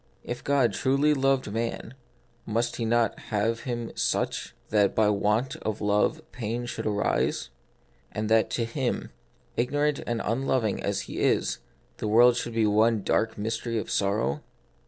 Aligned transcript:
If 0.23 0.43
God 0.43 0.73
truly 0.73 1.13
loved 1.13 1.51
man, 1.51 1.93
must 2.47 2.77
He 2.77 2.85
not 2.85 3.19
have 3.29 3.63
made 3.67 3.71
him 3.71 3.91
such, 3.95 4.55
that 4.69 4.95
by 4.95 5.09
want 5.11 5.57
of 5.57 5.79
love 5.79 6.23
pain 6.31 6.65
should 6.65 6.87
arise; 6.87 7.51
and 8.11 8.27
that 8.27 8.49
to 8.49 8.65
him— 8.65 9.11
ignorant 9.57 9.99
and 10.07 10.19
unloving 10.25 10.81
as 10.81 11.01
he 11.01 11.19
is— 11.19 11.59
the 11.99 12.07
world 12.07 12.35
should 12.35 12.53
be 12.55 12.65
one 12.65 13.03
dark 13.03 13.37
mystery 13.37 13.77
of 13.77 13.91
sorrow 13.91 14.41